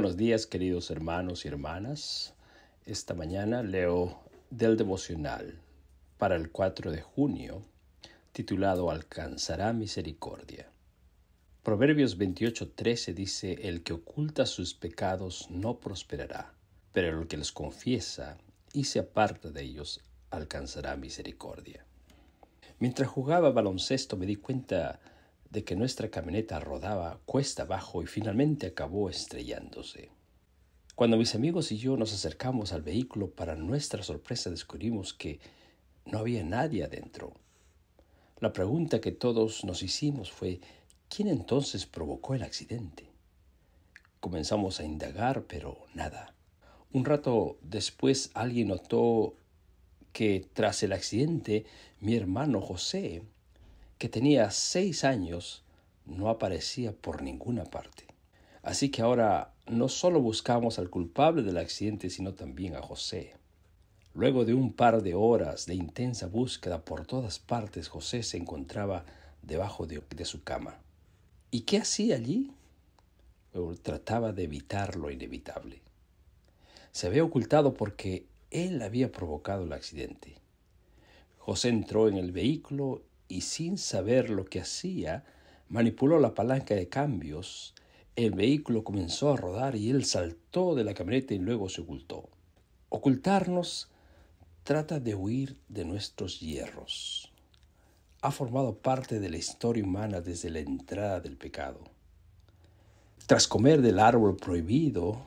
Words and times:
buenos 0.00 0.16
días 0.16 0.46
queridos 0.46 0.90
hermanos 0.90 1.44
y 1.44 1.48
hermanas. 1.48 2.32
Esta 2.86 3.12
mañana 3.12 3.62
leo 3.62 4.18
del 4.48 4.78
devocional 4.78 5.60
para 6.16 6.36
el 6.36 6.50
4 6.50 6.90
de 6.90 7.02
junio 7.02 7.66
titulado 8.32 8.90
Alcanzará 8.90 9.74
misericordia. 9.74 10.70
Proverbios 11.62 12.16
28:13 12.16 13.12
dice, 13.12 13.68
El 13.68 13.82
que 13.82 13.92
oculta 13.92 14.46
sus 14.46 14.72
pecados 14.72 15.48
no 15.50 15.80
prosperará, 15.80 16.54
pero 16.94 17.20
el 17.20 17.28
que 17.28 17.36
los 17.36 17.52
confiesa 17.52 18.38
y 18.72 18.84
se 18.84 19.00
aparta 19.00 19.50
de 19.50 19.60
ellos 19.64 20.00
alcanzará 20.30 20.96
misericordia. 20.96 21.84
Mientras 22.78 23.06
jugaba 23.06 23.50
baloncesto 23.50 24.16
me 24.16 24.24
di 24.24 24.36
cuenta 24.36 24.98
de 25.50 25.64
que 25.64 25.76
nuestra 25.76 26.10
camioneta 26.10 26.60
rodaba 26.60 27.20
cuesta 27.26 27.64
abajo 27.64 28.02
y 28.02 28.06
finalmente 28.06 28.68
acabó 28.68 29.10
estrellándose. 29.10 30.10
Cuando 30.94 31.16
mis 31.16 31.34
amigos 31.34 31.72
y 31.72 31.78
yo 31.78 31.96
nos 31.96 32.12
acercamos 32.12 32.72
al 32.72 32.82
vehículo, 32.82 33.30
para 33.30 33.56
nuestra 33.56 34.02
sorpresa 34.02 34.50
descubrimos 34.50 35.12
que 35.12 35.40
no 36.04 36.18
había 36.18 36.44
nadie 36.44 36.84
adentro. 36.84 37.34
La 38.38 38.52
pregunta 38.52 39.00
que 39.00 39.12
todos 39.12 39.64
nos 39.64 39.82
hicimos 39.82 40.30
fue, 40.30 40.60
¿quién 41.08 41.28
entonces 41.28 41.84
provocó 41.84 42.34
el 42.34 42.42
accidente? 42.42 43.10
Comenzamos 44.20 44.78
a 44.78 44.84
indagar, 44.84 45.44
pero 45.44 45.78
nada. 45.94 46.34
Un 46.92 47.04
rato 47.04 47.58
después 47.62 48.30
alguien 48.34 48.68
notó 48.68 49.34
que 50.12 50.48
tras 50.52 50.82
el 50.82 50.92
accidente 50.92 51.64
mi 52.00 52.14
hermano 52.16 52.60
José 52.60 53.22
que 54.00 54.08
tenía 54.08 54.50
seis 54.50 55.04
años, 55.04 55.62
no 56.06 56.30
aparecía 56.30 56.92
por 56.92 57.20
ninguna 57.20 57.64
parte. 57.64 58.06
Así 58.62 58.88
que 58.88 59.02
ahora 59.02 59.52
no 59.66 59.90
solo 59.90 60.22
buscamos 60.22 60.78
al 60.78 60.88
culpable 60.88 61.42
del 61.42 61.58
accidente, 61.58 62.08
sino 62.08 62.32
también 62.32 62.76
a 62.76 62.80
José. 62.80 63.34
Luego 64.14 64.46
de 64.46 64.54
un 64.54 64.72
par 64.72 65.02
de 65.02 65.14
horas 65.14 65.66
de 65.66 65.74
intensa 65.74 66.28
búsqueda 66.28 66.82
por 66.82 67.04
todas 67.04 67.38
partes, 67.38 67.88
José 67.88 68.22
se 68.22 68.38
encontraba 68.38 69.04
debajo 69.42 69.86
de, 69.86 70.02
su 70.24 70.42
cama. 70.44 70.78
¿Y 71.50 71.60
qué 71.60 71.76
hacía 71.76 72.16
allí? 72.16 72.52
trataba 73.82 74.32
de 74.32 74.44
evitar 74.44 74.96
lo 74.96 75.10
inevitable. 75.10 75.82
Se 76.90 77.06
había 77.06 77.22
ocultado 77.22 77.74
porque 77.74 78.24
él 78.50 78.80
había 78.80 79.12
provocado 79.12 79.64
el 79.64 79.74
accidente. 79.74 80.36
José 81.36 81.68
entró 81.68 82.08
en 82.08 82.16
el 82.16 82.32
vehículo 82.32 83.02
y 83.30 83.42
sin 83.42 83.78
saber 83.78 84.28
lo 84.28 84.44
que 84.44 84.60
hacía, 84.60 85.24
manipuló 85.68 86.18
la 86.18 86.34
palanca 86.34 86.74
de 86.74 86.88
cambios, 86.88 87.74
el 88.16 88.32
vehículo 88.32 88.84
comenzó 88.84 89.32
a 89.32 89.36
rodar 89.36 89.76
y 89.76 89.88
él 89.88 90.04
saltó 90.04 90.74
de 90.74 90.84
la 90.84 90.94
camioneta 90.94 91.32
y 91.32 91.38
luego 91.38 91.68
se 91.68 91.80
ocultó. 91.80 92.28
Ocultarnos 92.88 93.88
trata 94.64 94.98
de 94.98 95.14
huir 95.14 95.56
de 95.68 95.84
nuestros 95.84 96.40
hierros. 96.40 97.32
Ha 98.20 98.32
formado 98.32 98.74
parte 98.74 99.20
de 99.20 99.30
la 99.30 99.38
historia 99.38 99.84
humana 99.84 100.20
desde 100.20 100.50
la 100.50 100.58
entrada 100.58 101.20
del 101.20 101.36
pecado. 101.36 101.80
Tras 103.26 103.46
comer 103.46 103.80
del 103.80 104.00
árbol 104.00 104.36
prohibido, 104.36 105.22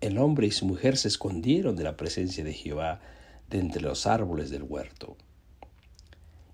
el 0.00 0.18
hombre 0.18 0.48
y 0.48 0.50
su 0.50 0.66
mujer 0.66 0.96
se 0.96 1.08
escondieron 1.08 1.76
de 1.76 1.84
la 1.84 1.96
presencia 1.96 2.42
de 2.42 2.52
Jehová 2.52 3.00
de 3.48 3.60
entre 3.60 3.80
los 3.80 4.06
árboles 4.06 4.50
del 4.50 4.64
huerto. 4.64 5.16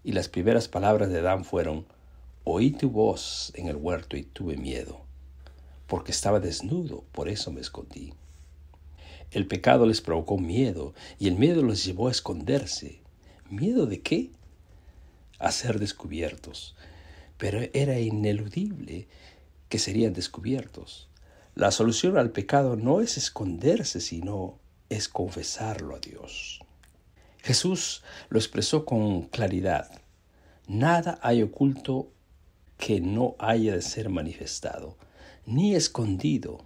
Y 0.05 0.13
las 0.13 0.29
primeras 0.29 0.69
palabras 0.69 1.09
de 1.11 1.19
Adán 1.19 1.45
fueron, 1.45 1.87
Oí 2.45 2.73
tu 2.73 2.91
voz 2.91 3.53
en 3.55 3.69
el 3.69 3.77
huerto 3.77 4.17
y 4.17 4.25
tuve 4.25 4.57
miedo, 4.57 5.03
porque 5.87 6.11
estaba 6.11 6.41
desnudo, 6.41 7.05
por 7.13 7.29
eso 7.29 7.53
me 7.53 7.61
escondí. 7.61 8.15
El 9.31 9.47
pecado 9.47 9.87
les 9.87 10.01
provocó 10.01 10.39
miedo 10.39 10.93
y 11.21 11.29
el 11.29 11.37
miedo 11.37 11.63
los 11.63 11.85
llevó 11.85 12.09
a 12.09 12.11
esconderse. 12.11 13.01
¿Miedo 13.49 13.87
de 13.87 14.01
qué? 14.01 14.31
A 15.39 15.53
ser 15.53 15.79
descubiertos. 15.79 16.75
Pero 17.39 17.61
era 17.73 18.01
ineludible 18.01 19.07
que 19.69 19.79
serían 19.79 20.13
descubiertos. 20.13 21.09
La 21.55 21.71
solución 21.71 22.19
al 22.19 22.31
pecado 22.31 22.75
no 22.75 23.01
es 23.01 23.17
esconderse, 23.17 24.01
sino 24.01 24.59
es 24.89 25.09
confesarlo 25.09 25.95
a 25.95 26.01
Dios. 26.01 26.62
Jesús 27.43 28.03
lo 28.29 28.39
expresó 28.39 28.85
con 28.85 29.23
claridad. 29.23 29.91
Nada 30.69 31.19
hay 31.23 31.43
oculto 31.43 32.09
que 32.79 33.01
no 33.01 33.35
haya 33.39 33.75
de 33.75 33.83
ser 33.83 34.09
manifestado, 34.11 34.97
ni 35.45 35.75
escondido 35.75 36.65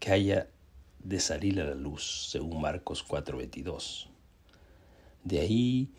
que 0.00 0.12
haya 0.12 0.48
de 1.00 1.20
salir 1.20 1.60
a 1.60 1.64
la 1.64 1.74
luz, 1.74 2.28
según 2.30 2.60
Marcos 2.60 3.04
4:22. 3.06 4.08
De 5.22 5.40
ahí 5.40 5.90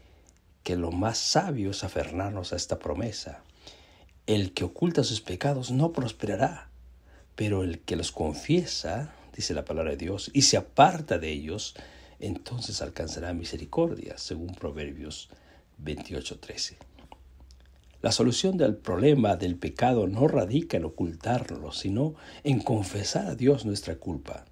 que 0.64 0.76
lo 0.76 0.92
más 0.92 1.18
sabio 1.18 1.72
es 1.72 1.84
aferrarnos 1.84 2.54
a 2.54 2.56
esta 2.56 2.80
promesa. 2.80 3.44
El 4.26 4.52
que 4.54 4.66
oculta 4.66 5.04
sus 5.04 5.22
pecados 5.22 5.72
no 5.72 5.94
prosperará, 5.94 6.70
pero 7.36 7.64
el 7.64 7.80
que 7.80 7.96
los 7.96 8.12
confiesa, 8.12 9.14
dice 9.36 9.54
la 9.54 9.64
palabra 9.64 9.92
de 9.92 9.98
Dios, 9.98 10.32
y 10.34 10.42
se 10.42 10.58
aparta 10.58 11.20
de 11.20 11.32
ellos, 11.32 11.76
entonces 12.20 12.82
alcanzará 12.82 13.34
misericordia, 13.34 14.18
según 14.18 14.56
Proverbios 14.56 15.30
28:13. 15.78 16.78
La 18.02 18.12
solución 18.12 18.58
del 18.58 18.76
problema 18.76 19.36
del 19.36 19.56
pecado 19.56 20.08
no 20.08 20.28
radica 20.28 20.78
en 20.78 20.86
ocultarlo, 20.86 21.72
sino 21.72 22.16
en 22.44 22.60
confesar 22.60 23.28
a 23.28 23.36
Dios 23.36 23.66
nuestra 23.66 23.96
culpa. 23.96 24.46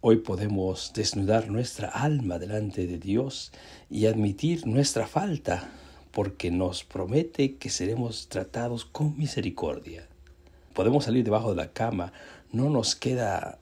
Hoy 0.00 0.18
podemos 0.18 0.92
desnudar 0.94 1.50
nuestra 1.50 1.88
alma 1.88 2.38
delante 2.38 2.86
de 2.86 2.98
Dios 2.98 3.52
y 3.90 4.06
admitir 4.06 4.66
nuestra 4.66 5.06
falta, 5.06 5.68
porque 6.10 6.50
nos 6.50 6.84
promete 6.84 7.56
que 7.56 7.68
seremos 7.68 8.28
tratados 8.28 8.84
con 8.84 9.18
misericordia. 9.18 10.08
Podemos 10.72 11.04
salir 11.04 11.24
debajo 11.24 11.50
de 11.50 11.56
la 11.56 11.72
cama, 11.72 12.12
no 12.52 12.70
nos 12.70 12.94
queda 12.96 13.58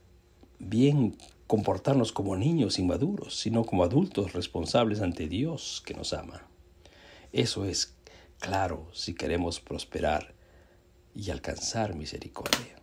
bien 0.58 1.16
comportarnos 1.46 2.12
como 2.12 2.36
niños 2.36 2.78
inmaduros, 2.78 3.38
sino 3.38 3.64
como 3.64 3.84
adultos 3.84 4.32
responsables 4.32 5.00
ante 5.00 5.28
Dios 5.28 5.82
que 5.84 5.94
nos 5.94 6.12
ama. 6.12 6.48
Eso 7.32 7.64
es 7.64 7.94
claro 8.38 8.88
si 8.92 9.14
queremos 9.14 9.60
prosperar 9.60 10.34
y 11.14 11.30
alcanzar 11.30 11.94
misericordia. 11.94 12.76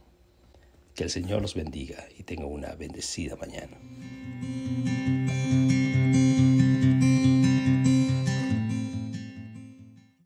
Que 0.95 1.03
el 1.03 1.09
Señor 1.09 1.41
los 1.41 1.55
bendiga 1.55 2.05
y 2.17 2.23
tenga 2.23 2.45
una 2.45 2.75
bendecida 2.75 3.35
mañana. 3.35 3.77